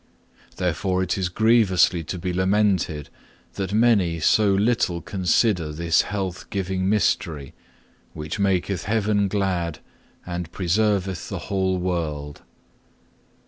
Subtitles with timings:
[0.55, 3.09] Therefore it is grievously to be lamented
[3.53, 7.53] that many so little consider this health giving mystery,
[8.13, 9.77] which maketh heaven glad
[10.25, 12.41] and preserveth the whole world.